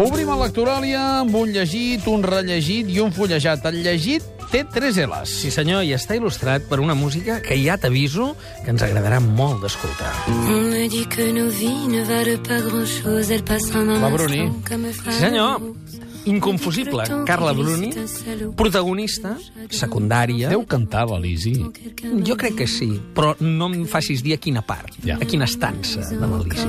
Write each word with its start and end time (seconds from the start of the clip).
Obrim 0.00 0.30
a 0.32 0.38
Lectoràlia 0.40 1.00
amb 1.20 1.34
un 1.36 1.50
llegit, 1.52 2.06
un 2.08 2.22
rellegit 2.24 2.88
i 2.88 3.00
un 3.02 3.10
fullejat. 3.12 3.66
El 3.68 3.82
llegit 3.84 4.24
té 4.48 4.62
tres 4.64 4.96
L's. 4.96 5.28
Sí, 5.42 5.50
senyor, 5.52 5.82
i 5.84 5.92
està 5.92 6.16
il·lustrat 6.16 6.64
per 6.70 6.78
una 6.80 6.96
música 6.96 7.40
que 7.44 7.58
ja 7.60 7.76
t'aviso 7.80 8.30
que 8.64 8.72
ens 8.72 8.84
agradarà 8.86 9.20
molt 9.20 9.60
d'escoltar. 9.60 10.12
On 10.32 10.70
me 10.72 10.86
dit 10.88 11.04
que 11.12 11.28
nos 11.36 11.52
vies 11.60 11.90
ne 11.92 12.06
valent 12.08 12.40
pas 12.48 12.64
grand-chose, 12.64 13.28
elles 13.28 13.44
passent 13.44 13.76
en 13.76 13.92
un 13.92 14.00
Va, 14.00 14.08
Bruni. 14.16 14.46
Sí, 14.64 15.18
senyor. 15.20 15.60
Inconfusible, 16.24 17.02
Carla 17.26 17.52
Bruni, 17.52 17.90
protagonista, 18.56 19.36
secundària. 19.70 20.48
Deu 20.52 20.62
cantar 20.70 21.06
l'Elisi. 21.10 21.54
Jo 22.26 22.36
crec 22.38 22.54
que 22.62 22.66
sí, 22.70 22.88
però 23.14 23.34
no 23.40 23.68
em 23.72 23.84
facis 23.90 24.22
dir 24.22 24.34
a 24.36 24.40
quina 24.42 24.62
part, 24.62 24.94
Ja. 25.04 25.16
a 25.16 25.24
quina 25.26 25.44
estança 25.44 26.00
de 26.08 26.26
l'Elisi. 26.26 26.68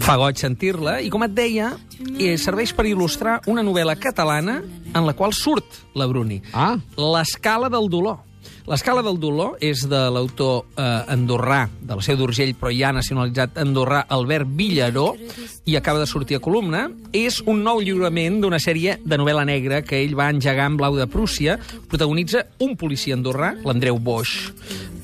Fa 0.00 0.16
goig 0.16 0.36
sentir-la 0.40 1.00
i, 1.02 1.10
com 1.10 1.22
et 1.26 1.34
deia, 1.36 1.72
eh, 2.18 2.36
serveix 2.38 2.72
per 2.76 2.86
il·lustrar 2.86 3.40
una 3.46 3.62
novel·la 3.62 3.96
catalana 3.98 4.62
en 4.94 5.06
la 5.06 5.12
qual 5.14 5.32
surt 5.34 5.64
la 5.94 6.06
Bruni. 6.06 6.40
Ah, 6.52 6.76
L'escala 6.96 7.68
del 7.68 7.88
dolor. 7.88 8.18
L'escala 8.66 9.02
del 9.06 9.20
dolor 9.22 9.60
és 9.62 9.84
de 9.86 9.98
l'autor 10.10 10.64
eh, 10.74 10.84
andorrà, 11.14 11.68
de 11.86 11.94
la 11.94 12.02
seu 12.02 12.16
d'Urgell, 12.18 12.50
però 12.58 12.72
ja 12.74 12.90
nacionalitzat 12.90 13.60
andorrà, 13.62 14.00
Albert 14.10 14.50
Villaró, 14.58 15.12
i 15.70 15.76
acaba 15.78 16.02
de 16.02 16.08
sortir 16.10 16.40
a 16.40 16.42
columna. 16.42 16.88
És 17.14 17.38
un 17.46 17.62
nou 17.62 17.78
lliurament 17.78 18.40
d'una 18.42 18.58
sèrie 18.58 18.98
de 19.04 19.20
novel·la 19.20 19.46
negra 19.46 19.84
que 19.86 20.00
ell 20.02 20.16
va 20.18 20.32
engegar 20.34 20.66
en 20.66 20.80
Blau 20.80 20.98
de 20.98 21.06
Prússia. 21.06 21.60
Protagonitza 21.86 22.42
un 22.66 22.74
policia 22.74 23.14
andorrà, 23.14 23.54
l'Andreu 23.62 24.02
Boix. 24.02 24.34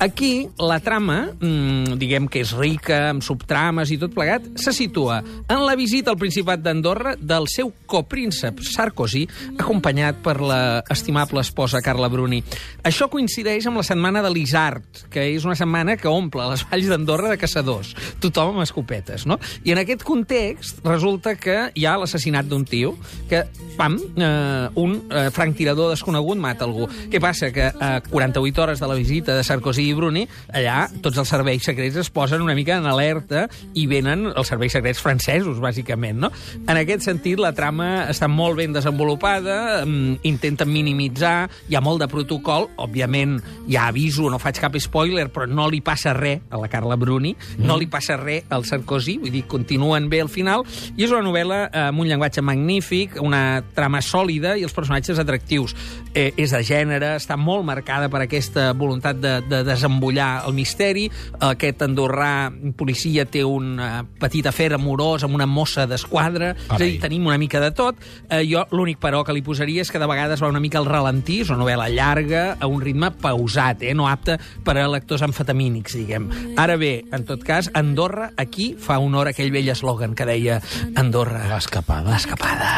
Aquí, 0.03 0.49
la 0.59 0.81
trama, 0.83 1.29
mmm, 1.31 1.95
diguem 2.01 2.25
que 2.27 2.41
és 2.43 2.51
rica, 2.57 3.13
amb 3.13 3.23
subtrames 3.23 3.93
i 3.93 3.99
tot 4.01 4.11
plegat, 4.11 4.49
se 4.59 4.73
situa 4.75 5.21
en 5.23 5.61
la 5.63 5.77
visita 5.79 6.11
al 6.11 6.19
Principat 6.19 6.59
d'Andorra 6.65 7.13
del 7.15 7.47
seu 7.47 7.71
copríncep 7.87 8.59
Sarkozy, 8.67 9.23
acompanyat 9.55 10.19
per 10.25 10.39
la 10.41 10.59
estimable 10.91 11.39
esposa 11.45 11.79
Carla 11.85 12.09
Bruni. 12.11 12.41
Això 12.83 13.07
coincideix 13.07 13.52
amb 13.61 13.77
la 13.77 13.83
setmana 13.85 14.23
de 14.25 14.29
l'Isart, 14.33 15.03
que 15.13 15.27
és 15.35 15.43
una 15.45 15.53
setmana 15.55 15.93
que 16.01 16.09
omple 16.09 16.45
les 16.49 16.63
valls 16.69 16.87
d'Andorra 16.89 17.29
de 17.29 17.37
caçadors. 17.37 17.91
Tothom 18.23 18.55
amb 18.55 18.63
escopetes, 18.63 19.27
no? 19.29 19.37
I 19.61 19.75
en 19.75 19.81
aquest 19.83 20.01
context 20.07 20.81
resulta 20.87 21.35
que 21.37 21.69
hi 21.77 21.85
ha 21.85 21.93
l'assassinat 22.01 22.49
d'un 22.49 22.65
tio 22.65 22.95
que, 23.29 23.43
pam, 23.77 23.99
eh, 23.99 24.69
un 24.81 24.95
eh, 25.05 25.27
franctirador 25.35 25.91
desconegut 25.93 26.41
mata 26.41 26.65
algú. 26.65 26.87
Què 27.13 27.21
passa? 27.21 27.51
Que 27.53 27.69
a 27.69 27.91
48 28.07 28.63
hores 28.63 28.81
de 28.81 28.89
la 28.89 28.97
visita 28.97 29.37
de 29.37 29.45
Sarkozy 29.45 29.85
i 29.91 29.93
Bruni, 29.97 30.25
allà 30.49 30.87
tots 31.05 31.21
els 31.21 31.29
serveis 31.29 31.61
secrets 31.69 32.01
es 32.01 32.09
posen 32.09 32.41
una 32.41 32.57
mica 32.57 32.79
en 32.81 32.89
alerta 32.89 33.45
i 33.77 33.85
venen 33.91 34.31
els 34.33 34.49
serveis 34.49 34.73
secrets 34.73 35.01
francesos, 35.03 35.61
bàsicament, 35.61 36.25
no? 36.25 36.33
En 36.65 36.79
aquest 36.79 37.05
sentit, 37.05 37.37
la 37.37 37.53
trama 37.53 38.07
està 38.09 38.31
molt 38.31 38.57
ben 38.57 38.73
desenvolupada, 38.73 39.85
mm, 39.85 40.23
intenten 40.25 40.73
minimitzar, 40.73 41.51
hi 41.69 41.77
ha 41.77 41.85
molt 41.85 42.01
de 42.01 42.09
protocol, 42.09 42.71
òbviament 42.81 43.42
ja 43.67 43.87
aviso, 43.87 44.29
no 44.31 44.39
faig 44.41 44.59
cap 44.61 44.75
spoiler, 44.81 45.29
però 45.33 45.47
no 45.47 45.67
li 45.71 45.81
passa 45.85 46.13
res 46.15 46.43
a 46.49 46.59
la 46.59 46.69
Carla 46.71 46.97
Bruni, 46.99 47.33
mm. 47.35 47.65
no 47.67 47.77
li 47.79 47.87
passa 47.91 48.17
res 48.19 48.49
al 48.53 48.65
Sarkozy, 48.67 49.17
vull 49.21 49.33
dir, 49.33 49.45
continuen 49.49 50.09
bé 50.11 50.23
al 50.23 50.31
final, 50.31 50.65
i 50.97 51.05
és 51.05 51.13
una 51.13 51.23
novel·la 51.25 51.59
eh, 51.67 51.85
amb 51.89 52.03
un 52.03 52.09
llenguatge 52.09 52.43
magnífic, 52.45 53.17
una 53.23 53.63
trama 53.75 54.01
sòlida 54.03 54.55
i 54.57 54.65
els 54.67 54.75
personatges 54.75 55.21
atractius. 55.21 55.75
Eh, 56.13 56.31
és 56.37 56.51
de 56.53 56.61
gènere, 56.65 57.15
està 57.17 57.37
molt 57.39 57.65
marcada 57.65 58.09
per 58.13 58.23
aquesta 58.25 58.71
voluntat 58.77 59.17
de, 59.21 59.33
de 59.49 59.63
desembullar 59.65 60.43
el 60.47 60.53
misteri. 60.57 61.07
Aquest 61.41 61.81
andorrà 61.85 62.51
policia 62.77 63.25
té 63.25 63.43
un 63.47 63.79
eh, 63.81 63.91
petit 64.21 64.45
afer 64.49 64.71
amorós 64.77 65.25
amb 65.25 65.37
una 65.37 65.47
mossa 65.49 65.87
d'esquadra, 65.89 66.53
és 66.53 66.75
a 66.75 66.81
dir, 66.81 66.99
tenim 67.01 67.25
una 67.29 67.39
mica 67.41 67.61
de 67.63 67.71
tot. 67.75 67.99
Eh, 68.29 68.43
jo 68.49 68.65
l'únic 68.73 69.01
però 69.03 69.23
que 69.25 69.35
li 69.35 69.43
posaria 69.45 69.83
és 69.83 69.91
que 69.91 70.01
de 70.01 70.09
vegades 70.09 70.43
va 70.43 70.51
una 70.51 70.61
mica 70.63 70.79
al 70.81 70.89
ralentí, 70.89 71.41
és 71.43 71.51
una 71.51 71.63
novel·la 71.63 71.89
llarga, 71.93 72.43
a 72.59 72.69
un 72.69 72.81
ritme 72.83 73.11
pausat, 73.33 73.83
eh? 73.83 73.93
no 73.97 74.07
apte 74.09 74.37
per 74.63 74.77
a 74.77 74.87
lectors 74.91 75.23
amfetamínics, 75.25 75.97
diguem. 75.97 76.29
Ara 76.59 76.77
bé, 76.79 76.93
en 77.13 77.25
tot 77.27 77.43
cas, 77.45 77.69
Andorra 77.77 78.31
aquí 78.37 78.73
fa 78.79 78.99
honor 79.01 79.29
a 79.29 79.33
aquell 79.33 79.51
vell 79.53 79.71
eslògan 79.73 80.13
que 80.17 80.27
deia 80.29 80.59
Andorra, 80.99 81.47
l'escapada. 81.49 82.11
l'escapada. 82.13 82.69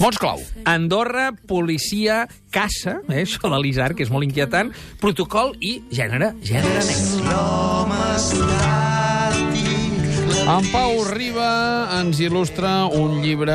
Mots 0.00 0.18
clau. 0.20 0.40
Andorra, 0.64 1.30
policia, 1.46 2.24
caça, 2.50 3.00
eh, 3.08 3.24
això 3.24 3.50
de 3.50 3.60
l'Isar, 3.60 3.94
que 3.94 4.06
és 4.06 4.10
molt 4.10 4.24
inquietant, 4.26 4.72
protocol 5.00 5.54
i 5.60 5.82
gènere, 5.92 6.34
gènere 6.42 6.84
negre. 6.88 7.20
En 10.50 10.66
Pau 10.72 11.04
Riba 11.06 11.50
ens 12.00 12.18
il·lustra 12.24 12.88
un 12.96 13.20
llibre, 13.22 13.54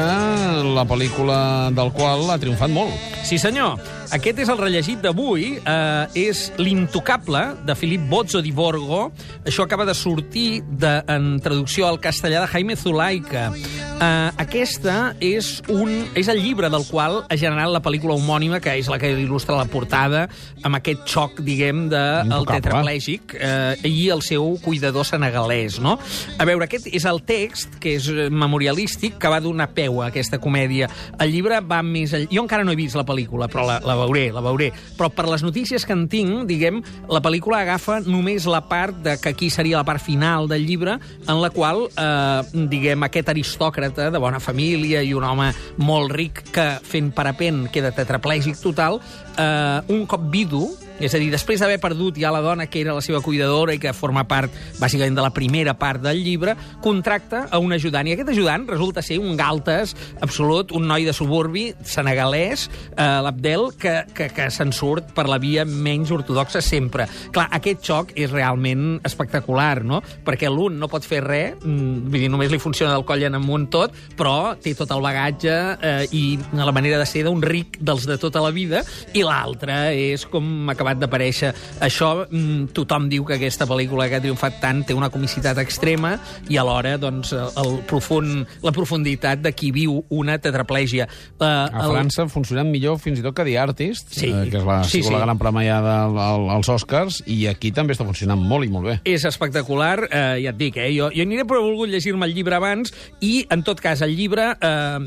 la 0.77 0.85
pel·lícula 0.87 1.73
del 1.75 1.91
qual 1.97 2.29
ha 2.31 2.39
triomfat 2.39 2.71
molt. 2.71 3.14
Sí, 3.25 3.39
senyor. 3.41 3.79
Aquest 4.13 4.37
és 4.43 4.49
el 4.53 4.59
rellegit 4.59 4.99
d'avui. 5.01 5.55
Eh, 5.57 6.27
és 6.29 6.51
L'intocable, 6.61 7.41
de 7.65 7.73
Filip 7.73 8.03
Bozzo 8.05 8.37
di 8.45 8.51
Borgo. 8.53 9.07
Això 9.49 9.65
acaba 9.65 9.85
de 9.85 9.95
sortir 9.97 10.61
de, 10.69 10.99
en 11.09 11.39
traducció 11.41 11.87
al 11.87 11.97
castellà 11.99 12.43
de 12.43 12.51
Jaime 12.53 12.75
Zulaika. 12.77 13.47
Eh, 13.95 14.29
aquesta 14.43 15.15
és, 15.23 15.63
un, 15.73 15.89
és 16.13 16.29
el 16.29 16.43
llibre 16.43 16.69
del 16.69 16.85
qual 16.85 17.23
ha 17.25 17.37
generat 17.39 17.71
la 17.73 17.81
pel·lícula 17.81 18.13
homònima, 18.13 18.59
que 18.61 18.75
és 18.77 18.91
la 18.93 18.99
que 19.01 19.09
il·lustra 19.09 19.57
la 19.57 19.65
portada, 19.73 20.27
amb 20.61 20.77
aquest 20.77 21.07
xoc, 21.09 21.41
diguem, 21.41 21.87
del 21.89 22.29
de, 22.29 22.37
el 22.37 22.45
tetraplègic 22.49 23.33
eh, 23.39 23.89
i 23.89 24.05
el 24.13 24.21
seu 24.21 24.53
cuidador 24.61 25.07
senegalès, 25.07 25.79
no? 25.81 25.97
A 26.37 26.45
veure, 26.45 26.69
aquest 26.69 26.91
és 26.93 27.09
el 27.09 27.23
text, 27.25 27.79
que 27.81 27.97
és 27.97 28.11
eh, 28.13 28.29
memorialístic, 28.29 29.17
que 29.17 29.33
va 29.33 29.41
donar 29.41 29.71
peu 29.73 30.03
a 30.03 30.11
aquesta 30.13 30.37
comèdia. 30.43 30.91
El 31.17 31.33
llibre 31.33 31.57
va 31.65 31.81
més... 31.81 32.13
Jo 32.29 32.45
encara 32.45 32.67
no 32.67 32.75
he 32.75 32.77
vist 32.77 32.93
la 32.93 33.01
pel·lícula, 33.01 33.14
però 33.49 33.65
la, 33.65 33.79
la 33.83 33.95
veuré, 33.95 34.31
la 34.33 34.41
veuré. 34.41 34.71
Però 34.97 35.09
per 35.09 35.27
les 35.29 35.43
notícies 35.43 35.85
que 35.85 35.95
en 35.95 36.07
tinc, 36.11 36.45
diguem, 36.49 36.81
la 37.09 37.21
pel·lícula 37.23 37.61
agafa 37.63 38.01
només 38.05 38.45
la 38.45 38.63
part 38.69 38.97
de 39.05 39.17
que 39.21 39.33
aquí 39.33 39.49
seria 39.49 39.77
la 39.77 39.87
part 39.87 40.03
final 40.03 40.49
del 40.51 40.65
llibre, 40.67 40.99
en 41.27 41.41
la 41.41 41.49
qual, 41.49 41.87
eh, 41.95 42.65
diguem, 42.71 43.03
aquest 43.07 43.29
aristòcrata 43.29 44.09
de 44.11 44.21
bona 44.21 44.39
família 44.39 45.03
i 45.03 45.13
un 45.13 45.23
home 45.23 45.51
molt 45.77 46.11
ric 46.11 46.43
que, 46.55 46.67
fent 46.83 47.11
parapent, 47.15 47.65
queda 47.71 47.93
tetraplègic 47.95 48.59
total, 48.61 48.99
eh, 49.37 49.81
un 49.93 50.05
cop 50.05 50.29
vidu, 50.31 50.67
és 50.99 51.13
a 51.13 51.19
dir, 51.19 51.27
després 51.33 51.59
d'haver 51.59 51.77
perdut 51.83 52.15
ja 52.19 52.31
la 52.31 52.41
dona 52.43 52.67
que 52.71 52.79
era 52.79 52.93
la 52.95 53.03
seva 53.03 53.19
cuidadora 53.23 53.73
i 53.75 53.79
que 53.81 53.91
forma 53.93 54.23
part, 54.29 54.53
bàsicament, 54.79 55.15
de 55.17 55.23
la 55.25 55.33
primera 55.35 55.73
part 55.75 56.01
del 56.03 56.21
llibre, 56.23 56.55
contracta 56.83 57.45
a 57.51 57.59
un 57.59 57.75
ajudant. 57.75 58.07
I 58.07 58.15
aquest 58.15 58.31
ajudant 58.31 58.67
resulta 58.69 59.03
ser 59.03 59.19
un 59.19 59.35
galtes 59.35 59.95
absolut, 60.23 60.71
un 60.75 60.87
noi 60.87 61.03
de 61.07 61.13
suburbi 61.13 61.65
senegalès, 61.83 62.69
eh, 62.95 63.07
l'Abdel, 63.25 63.67
que, 63.79 63.95
que, 64.15 64.29
que 64.31 64.47
se'n 64.53 64.71
surt 64.75 65.11
per 65.15 65.27
la 65.27 65.39
via 65.41 65.65
menys 65.67 66.13
ortodoxa 66.15 66.61
sempre. 66.63 67.09
Clar, 67.35 67.49
aquest 67.59 67.83
xoc 67.85 68.15
és 68.15 68.31
realment 68.31 69.01
espectacular, 69.05 69.83
no? 69.83 70.01
Perquè 70.25 70.49
l'un 70.51 70.79
no 70.79 70.89
pot 70.91 71.03
fer 71.03 71.21
res, 71.25 71.59
mm, 71.59 72.07
vull 72.07 72.23
dir, 72.23 72.31
només 72.31 72.53
li 72.53 72.61
funciona 72.61 72.93
del 72.95 73.05
coll 73.07 73.27
en 73.27 73.35
amunt 73.35 73.67
tot, 73.73 73.95
però 74.15 74.55
té 74.61 74.75
tot 74.77 74.91
el 74.95 75.03
bagatge 75.03 75.55
eh, 75.75 76.07
i 76.15 76.23
la 76.55 76.71
manera 76.75 76.99
de 77.01 77.09
ser 77.09 77.25
d'un 77.27 77.43
ric 77.43 77.81
dels 77.83 78.07
de 78.07 78.17
tota 78.21 78.39
la 78.43 78.53
vida, 78.55 78.83
i 79.13 79.25
l'altre 79.25 79.75
és 79.91 80.23
com 80.31 80.69
ha 80.71 80.77
acabat 80.85 81.01
d'aparèixer. 81.01 81.51
Això, 81.81 82.27
mm, 82.29 82.69
tothom 82.75 83.07
diu 83.09 83.25
que 83.25 83.35
aquesta 83.39 83.65
pel·lícula 83.65 84.07
que 84.09 84.15
ha 84.19 84.21
triomfat 84.21 84.59
tant 84.61 84.83
té 84.85 84.93
una 84.93 85.09
comicitat 85.09 85.57
extrema 85.63 86.15
i 86.49 86.57
alhora, 86.61 86.97
doncs, 87.01 87.33
el 87.33 87.79
profund, 87.89 88.45
la 88.61 88.71
profunditat 88.71 89.41
de 89.41 89.51
qui 89.53 89.71
viu 89.71 90.03
una 90.09 90.37
tetraplègia. 90.39 91.07
Uh, 91.39 91.45
A 91.45 91.89
França 91.89 92.27
funcionen 92.29 92.69
millor 92.71 92.99
fins 92.99 93.19
i 93.19 93.23
tot 93.25 93.35
que 93.35 93.43
The 93.45 93.57
Artist, 93.59 94.11
Sí. 94.13 94.27
eh, 94.29 94.49
que 94.51 94.57
és 94.57 94.63
la, 94.63 94.83
Sí, 94.83 95.01
sí, 95.03 95.11
la 95.11 95.19
gran 95.19 95.37
premiada 95.37 96.03
al- 96.05 96.17
al- 96.19 96.49
als 96.49 96.69
Oscars, 96.69 97.23
i 97.25 97.47
aquí 97.47 97.71
també 97.71 97.93
està 97.93 98.05
funcionant 98.05 98.39
molt 98.39 98.65
i 98.65 98.69
molt 98.69 98.85
bé. 98.85 98.99
És 99.05 99.25
espectacular, 99.25 100.07
eh, 100.11 100.41
ja 100.43 100.49
et 100.51 100.57
dic, 100.57 100.77
eh? 100.77 100.91
Jo, 100.95 101.09
jo 101.11 101.21
aniré 101.23 101.43
però 101.45 101.57
he 101.59 101.63
volgut 101.71 101.89
llegir-me 101.89 102.25
el 102.25 102.33
llibre 102.33 102.55
abans 102.55 102.93
i, 103.21 103.45
en 103.49 103.63
tot 103.63 103.79
cas, 103.81 104.01
el 104.01 104.15
llibre 104.15 104.55
eh, 104.61 104.99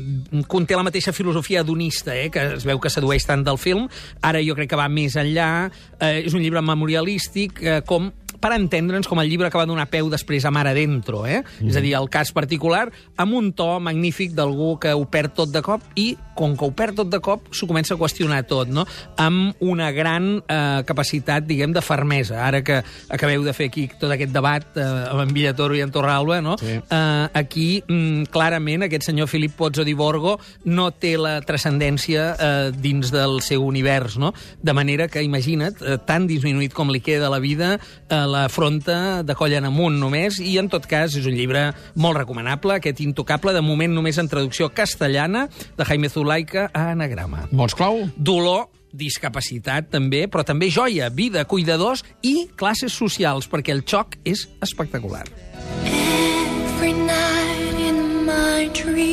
conté 0.47 0.75
la 0.75 0.83
mateixa 0.83 1.13
filosofia 1.13 1.61
hedonista, 1.61 2.15
eh? 2.15 2.29
que 2.29 2.55
es 2.55 2.65
veu 2.65 2.79
que 2.79 2.89
sedueix 2.89 3.25
tant 3.25 3.43
del 3.43 3.57
film. 3.57 3.87
Ara 4.21 4.41
jo 4.43 4.55
crec 4.55 4.69
que 4.69 4.75
va 4.75 4.89
més 4.89 5.15
enllà. 5.15 5.68
Eh, 5.99 6.25
és 6.25 6.33
un 6.33 6.43
llibre 6.43 6.61
memorialístic, 6.65 7.63
eh, 7.63 7.79
com 7.85 8.11
per 8.39 8.53
entendre'ns 8.55 9.07
com 9.09 9.19
el 9.21 9.29
llibre 9.29 9.51
que 9.51 9.59
va 9.59 9.67
donar 9.69 9.89
peu 9.91 10.09
després 10.11 10.45
a 10.45 10.51
Mar 10.51 10.65
Adentro, 10.69 11.25
eh? 11.27 11.43
Mm. 11.59 11.69
És 11.69 11.77
a 11.77 11.83
dir, 11.83 11.93
el 11.97 12.09
cas 12.11 12.31
particular, 12.35 12.87
amb 13.19 13.37
un 13.37 13.51
to 13.53 13.67
magnífic 13.83 14.33
d'algú 14.37 14.77
que 14.81 14.93
ho 14.95 15.05
perd 15.11 15.35
tot 15.37 15.53
de 15.53 15.61
cop 15.65 15.83
i, 15.99 16.13
com 16.39 16.55
que 16.55 16.67
ho 16.67 16.71
perd 16.75 17.01
tot 17.01 17.11
de 17.11 17.19
cop, 17.23 17.49
s'ho 17.51 17.67
comença 17.67 17.95
a 17.95 17.99
qüestionar 17.99 18.41
tot, 18.47 18.71
no? 18.71 18.85
Amb 19.19 19.59
una 19.59 19.89
gran 19.95 20.37
eh, 20.39 20.81
capacitat, 20.87 21.45
diguem, 21.47 21.73
de 21.75 21.83
fermesa. 21.83 22.39
Ara 22.45 22.63
que 22.63 22.79
acabeu 23.11 23.43
de 23.43 23.53
fer 23.55 23.69
aquí 23.69 23.87
tot 23.99 24.13
aquest 24.15 24.31
debat 24.35 24.79
eh, 24.79 24.87
amb 25.11 25.25
en 25.25 25.33
Villatoro 25.35 25.75
i 25.75 25.83
en 25.83 25.91
Torralba, 25.91 26.39
no? 26.45 26.55
Sí. 26.61 26.77
Eh, 26.79 27.25
aquí, 27.41 27.67
mm, 27.85 28.29
clarament, 28.33 28.87
aquest 28.87 29.09
senyor 29.09 29.27
Filip 29.27 29.57
Pozzo 29.59 29.83
di 29.83 29.93
Borgo 29.97 30.37
no 30.65 30.89
té 30.91 31.15
la 31.19 31.39
transcendència 31.43 32.29
eh, 32.31 32.71
dins 32.71 33.11
del 33.11 33.41
seu 33.45 33.65
univers, 33.67 34.17
no? 34.21 34.33
De 34.63 34.73
manera 34.73 35.09
que, 35.11 35.23
imagina't, 35.25 35.83
eh, 35.83 35.99
tan 36.07 36.27
disminuït 36.29 36.73
com 36.77 36.93
li 36.93 37.03
queda 37.03 37.31
la 37.31 37.41
vida, 37.43 37.75
eh, 38.07 38.23
l'afronta 38.29 39.21
de 39.25 39.35
coll 39.37 39.55
en 39.57 39.67
amunt 39.69 39.99
només, 39.99 40.39
i 40.39 40.57
en 40.61 40.69
tot 40.71 40.85
cas 40.89 41.15
és 41.17 41.27
un 41.29 41.35
llibre 41.35 41.69
molt 41.99 42.19
recomanable, 42.21 42.77
aquest 42.77 43.01
intocable, 43.03 43.53
de 43.55 43.63
moment 43.65 43.93
només 43.93 44.19
en 44.21 44.29
traducció 44.31 44.69
castellana, 44.73 45.47
de 45.77 45.87
Jaime 45.87 46.09
Zulaika 46.09 46.69
a 46.73 46.89
anagrama. 46.93 47.47
Mots 47.51 47.75
clau? 47.77 48.05
Dolor, 48.15 48.67
discapacitat 48.91 49.89
també, 49.93 50.25
però 50.31 50.45
també 50.45 50.69
joia, 50.73 51.09
vida, 51.13 51.45
cuidadors 51.45 52.03
i 52.25 52.49
classes 52.57 52.93
socials, 52.93 53.49
perquè 53.49 53.73
el 53.75 53.83
xoc 53.85 54.17
és 54.25 54.47
espectacular. 54.65 55.25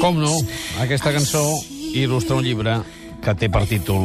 Com 0.01 0.21
no, 0.21 0.35
aquesta 0.85 1.13
cançó 1.15 1.43
il·lustra 1.97 2.37
un 2.37 2.45
llibre 2.45 2.77
que 3.25 3.35
té 3.35 3.49
per 3.51 3.65
títol 3.67 4.05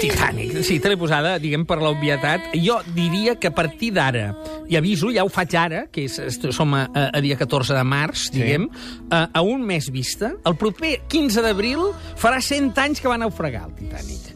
Titanic. 0.00 0.50
Titanic. 0.50 0.64
Sí, 0.66 0.78
te 0.80 0.90
l'he 0.90 0.98
posada, 1.00 1.36
diguem, 1.42 1.64
per 1.68 1.78
l'obvietat. 1.82 2.50
Jo 2.62 2.78
diria 2.96 3.36
que 3.40 3.50
a 3.50 3.54
partir 3.54 3.92
d'ara, 3.96 4.28
i 4.68 4.78
aviso, 4.78 5.10
ja 5.14 5.24
ho 5.24 5.32
faig 5.32 5.56
ara, 5.58 5.84
que 5.92 6.06
és, 6.06 6.38
som 6.54 6.74
a, 6.76 6.86
a, 6.92 7.20
dia 7.24 7.38
14 7.38 7.76
de 7.76 7.84
març, 7.86 8.28
diguem, 8.34 8.68
a, 9.10 9.26
a 9.32 9.44
un 9.44 9.64
mes 9.66 9.90
vista, 9.92 10.34
el 10.46 10.56
proper 10.60 10.98
15 11.12 11.44
d'abril 11.44 11.90
farà 12.18 12.40
100 12.42 12.72
anys 12.86 13.02
que 13.02 13.12
va 13.12 13.18
naufragar 13.20 13.66
el 13.70 13.76
Titanic. 13.78 14.32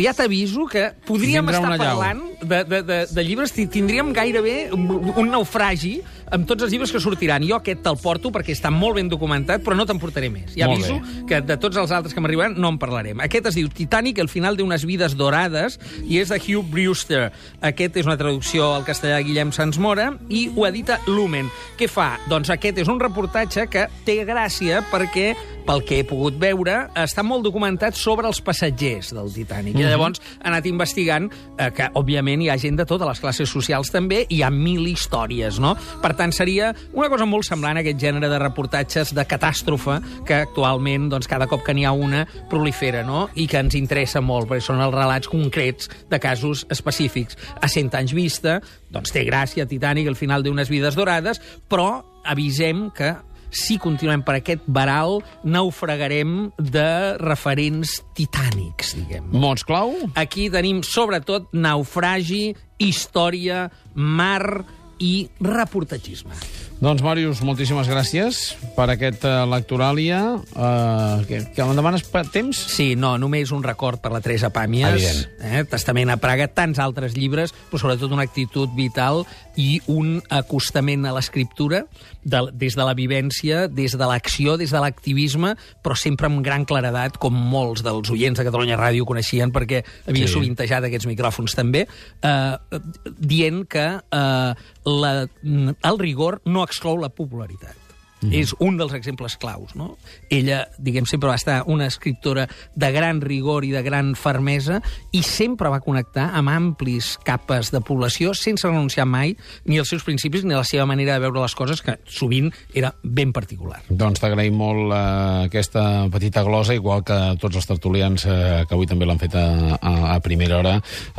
Ja 0.00 0.14
t'aviso 0.16 0.64
que 0.70 0.88
podríem 1.06 1.44
Vindrà 1.44 1.60
estar 1.60 1.68
una 1.68 1.76
llau. 1.78 2.31
De, 2.42 2.64
de, 2.64 2.82
de, 2.82 2.98
de 3.10 3.24
llibres, 3.24 3.52
ti- 3.54 3.66
tindríem 3.70 4.12
gairebé 4.12 4.70
un, 4.74 5.28
naufragi 5.30 6.00
amb 6.32 6.46
tots 6.48 6.64
els 6.64 6.72
llibres 6.72 6.90
que 6.92 7.00
sortiran. 7.00 7.44
Jo 7.44 7.58
aquest 7.58 7.82
te'l 7.84 7.98
porto 8.00 8.30
perquè 8.32 8.54
està 8.56 8.70
molt 8.72 8.96
ben 8.96 9.08
documentat, 9.12 9.60
però 9.64 9.76
no 9.76 9.84
te'n 9.84 9.98
portaré 10.00 10.30
més. 10.32 10.54
Ja 10.56 10.66
Molt 10.70 10.80
aviso 10.80 10.96
bé. 11.02 11.26
que 11.28 11.40
de 11.44 11.56
tots 11.60 11.76
els 11.76 11.90
altres 11.92 12.14
que 12.16 12.22
m'arribaran 12.24 12.54
no 12.56 12.70
en 12.72 12.78
parlarem. 12.80 13.20
Aquest 13.20 13.50
es 13.50 13.58
diu 13.58 13.68
Titanic, 13.68 14.16
el 14.24 14.30
final 14.32 14.56
d'unes 14.56 14.86
vides 14.88 15.12
dorades, 15.20 15.76
i 16.08 16.22
és 16.22 16.32
de 16.32 16.40
Hugh 16.40 16.64
Brewster. 16.72 17.26
Aquest 17.60 17.98
és 18.00 18.08
una 18.08 18.16
traducció 18.16 18.70
al 18.78 18.86
castellà 18.88 19.18
de 19.20 19.26
Guillem 19.28 19.52
Sans 19.52 19.76
Mora, 19.78 20.14
i 20.32 20.46
ho 20.56 20.64
edita 20.66 21.00
Lumen. 21.06 21.50
Què 21.76 21.88
fa? 21.92 22.14
Doncs 22.32 22.48
aquest 22.56 22.80
és 22.80 22.88
un 22.88 22.98
reportatge 23.00 23.68
que 23.68 23.84
té 24.08 24.22
gràcia 24.24 24.80
perquè 24.90 25.34
pel 25.62 25.84
que 25.86 26.00
he 26.00 26.04
pogut 26.08 26.34
veure, 26.42 26.88
està 26.98 27.22
molt 27.22 27.44
documentat 27.46 27.94
sobre 27.94 28.26
els 28.26 28.40
passatgers 28.42 29.12
del 29.14 29.28
Titanic. 29.30 29.76
I 29.78 29.84
llavors 29.84 30.18
ha 30.40 30.48
anat 30.50 30.64
investigant 30.66 31.28
eh, 31.30 31.68
que, 31.70 31.86
òbviament, 31.94 32.31
hi 32.40 32.48
ha 32.48 32.56
gent 32.56 32.78
de 32.78 32.86
totes 32.88 33.08
les 33.08 33.20
classes 33.20 33.50
socials 33.52 33.90
també, 33.92 34.22
i 34.28 34.38
hi 34.38 34.42
ha 34.42 34.50
mil 34.54 34.86
històries, 34.88 35.58
no? 35.60 35.74
Per 36.02 36.12
tant, 36.16 36.32
seria 36.32 36.70
una 36.96 37.10
cosa 37.12 37.26
molt 37.28 37.44
semblant 37.44 37.76
a 37.76 37.82
aquest 37.84 38.00
gènere 38.00 38.30
de 38.32 38.38
reportatges 38.40 39.12
de 39.12 39.24
catàstrofe 39.28 39.98
que 40.28 40.40
actualment, 40.46 41.10
doncs, 41.12 41.28
cada 41.28 41.48
cop 41.50 41.64
que 41.66 41.74
n'hi 41.76 41.84
ha 41.84 41.92
una, 41.92 42.24
prolifera, 42.50 43.02
no? 43.04 43.26
I 43.34 43.48
que 43.50 43.60
ens 43.60 43.76
interessa 43.78 44.22
molt, 44.24 44.48
perquè 44.48 44.64
són 44.64 44.80
els 44.84 44.94
relats 44.94 45.28
concrets 45.28 45.90
de 46.10 46.22
casos 46.22 46.64
específics. 46.72 47.36
A 47.60 47.68
100 47.68 47.98
anys 47.98 48.16
vista, 48.16 48.60
doncs 48.92 49.12
té 49.12 49.26
gràcia 49.28 49.68
Titanic, 49.68 50.08
el 50.08 50.18
final 50.18 50.44
d'unes 50.46 50.70
vides 50.72 50.96
dorades, 50.98 51.42
però 51.68 52.02
avisem 52.24 52.88
que 52.94 53.14
si 53.52 53.76
continuem 53.78 54.24
per 54.24 54.38
aquest 54.40 54.64
baral, 54.66 55.20
naufragarem 55.44 56.50
de 56.56 56.88
referents 57.20 57.98
titànics, 58.16 58.96
diguem. 58.96 59.28
Mots 59.30 59.66
clau? 59.68 59.94
Aquí 60.18 60.48
tenim, 60.52 60.82
sobretot, 60.86 61.52
naufragi, 61.52 62.56
història, 62.82 63.66
mar 63.94 64.64
i 64.98 65.28
reportatgisme. 65.44 66.71
Doncs, 66.82 66.98
Màrius, 67.06 67.38
moltíssimes 67.46 67.86
gràcies 67.86 68.38
per 68.74 68.88
aquest 68.90 69.22
uh, 69.22 69.44
lectoràlia. 69.46 70.16
Uh, 70.50 71.20
que, 71.28 71.38
que 71.54 71.62
em 71.62 71.76
demanes 71.78 72.02
pa- 72.10 72.24
temps? 72.26 72.58
Sí, 72.74 72.96
no, 72.98 73.12
només 73.22 73.52
un 73.54 73.62
record 73.62 74.00
per 74.02 74.10
la 74.10 74.18
Teresa 74.24 74.50
Pàmies. 74.50 74.88
Evident. 74.90 75.44
Eh? 75.46 75.62
Testament 75.70 76.10
a 76.10 76.16
Praga, 76.18 76.48
tants 76.50 76.80
altres 76.82 77.14
llibres, 77.14 77.54
però 77.70 77.78
sobretot 77.84 78.10
una 78.10 78.24
actitud 78.26 78.74
vital 78.74 79.22
i 79.54 79.76
un 79.94 80.16
acostament 80.32 81.06
a 81.06 81.12
l'escriptura 81.14 81.84
de, 82.24 82.40
des 82.50 82.74
de 82.74 82.82
la 82.88 82.96
vivència, 82.98 83.68
des 83.70 83.94
de 83.94 84.10
l'acció, 84.10 84.56
des 84.58 84.74
de 84.74 84.82
l'activisme, 84.82 85.54
però 85.86 85.94
sempre 85.94 86.26
amb 86.26 86.42
gran 86.42 86.66
claredat, 86.66 87.14
com 87.22 87.36
molts 87.36 87.86
dels 87.86 88.10
oients 88.10 88.42
de 88.42 88.48
Catalunya 88.48 88.80
Ràdio 88.80 89.06
coneixien, 89.06 89.54
perquè 89.54 89.84
havia 90.08 90.26
Sí. 90.26 90.32
sí. 90.32 90.34
sovintejat 90.34 90.90
aquests 90.90 91.06
micròfons 91.06 91.54
també, 91.54 91.86
eh, 91.86 92.82
dient 93.22 93.62
que 93.70 93.86
eh, 94.02 94.52
la, 94.82 95.14
el 95.22 96.02
rigor 96.02 96.40
no 96.44 96.66
exclou 96.72 96.96
la 96.96 97.12
popularitat. 97.12 97.81
Mm. 98.22 98.32
És 98.38 98.54
un 98.62 98.76
dels 98.78 98.92
exemples 98.94 99.34
claus, 99.36 99.74
no? 99.74 99.96
Ella, 100.30 100.68
diguem, 100.78 101.06
sempre 101.10 101.28
va 101.28 101.34
estar 101.34 101.64
una 101.66 101.86
escriptora 101.90 102.46
de 102.74 102.90
gran 102.94 103.20
rigor 103.20 103.64
i 103.66 103.72
de 103.74 103.82
gran 103.82 104.14
fermesa 104.14 104.80
i 105.12 105.24
sempre 105.26 105.68
va 105.72 105.80
connectar 105.82 106.28
amb 106.38 106.48
amplis 106.52 107.16
capes 107.26 107.72
de 107.74 107.80
població 107.82 108.30
sense 108.38 108.66
renunciar 108.68 109.06
mai 109.10 109.34
ni 109.66 109.78
als 109.82 109.90
seus 109.90 110.04
principis 110.06 110.44
ni 110.44 110.54
a 110.54 110.60
la 110.60 110.64
seva 110.68 110.86
manera 110.86 111.14
de 111.18 111.24
veure 111.26 111.42
les 111.42 111.54
coses, 111.58 111.82
que 111.82 111.96
sovint 112.06 112.52
era 112.74 112.92
ben 113.02 113.32
particular. 113.34 113.80
Doncs 113.90 114.22
t'agraïm 114.22 114.54
molt 114.54 114.92
uh, 114.92 115.48
aquesta 115.48 116.06
petita 116.12 116.44
glosa, 116.46 116.76
igual 116.78 117.02
que 117.02 117.18
tots 117.42 117.58
els 117.58 117.66
tertulians 117.66 118.24
uh, 118.28 118.62
que 118.68 118.76
avui 118.76 118.86
també 118.86 119.06
l'han 119.08 119.18
fet 119.18 119.34
a, 119.34 119.44
a, 119.80 119.92
a 120.14 120.20
primera 120.22 120.60
hora, 120.60 120.76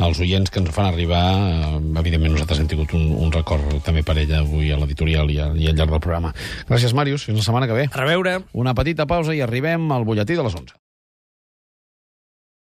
els 0.08 0.20
oients 0.24 0.48
que 0.50 0.62
ens 0.62 0.72
fan 0.72 0.88
arribar, 0.88 1.22
uh, 1.36 1.82
evidentment 2.00 2.32
nosaltres 2.32 2.62
hem 2.64 2.70
tingut 2.72 2.96
un, 2.96 3.10
un 3.26 3.32
record 3.34 3.76
també 3.84 4.02
per 4.06 4.16
ella 4.24 4.40
avui 4.40 4.72
a 4.72 4.80
l'editorial 4.80 5.28
i, 5.30 5.38
a- 5.44 5.52
i 5.52 5.68
al 5.68 5.76
llarg 5.76 5.92
del 5.98 6.00
programa. 6.00 6.32
Gràcies, 6.68 6.93
Màrius. 6.96 7.26
Fins 7.28 7.42
la 7.42 7.46
setmana 7.46 7.68
que 7.70 7.76
ve. 7.76 7.88
A 7.90 8.00
reveure! 8.00 8.38
Una 8.54 8.74
petita 8.78 9.06
pausa 9.10 9.34
i 9.34 9.42
arribem 9.44 9.90
al 9.92 10.06
butlletí 10.08 10.38
de 10.38 10.46
les 10.46 10.54
11. 10.54 10.83